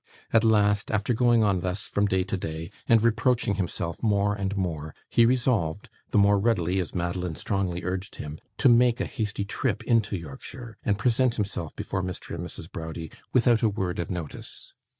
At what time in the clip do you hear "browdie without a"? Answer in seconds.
12.71-13.69